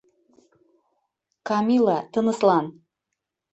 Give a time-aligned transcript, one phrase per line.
[1.47, 2.65] Камила, тыныслан...